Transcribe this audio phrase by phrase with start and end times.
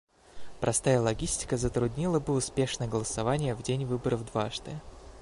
[0.61, 4.79] Простая логистика затруднила бы успешное голосование в день выборов дважды.